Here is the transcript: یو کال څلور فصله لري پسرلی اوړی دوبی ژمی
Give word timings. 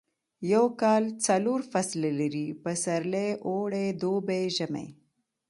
یو 0.53 0.65
کال 0.81 1.03
څلور 1.25 1.59
فصله 1.71 2.09
لري 2.19 2.47
پسرلی 2.63 3.29
اوړی 3.47 3.87
دوبی 4.01 4.43
ژمی 4.55 4.87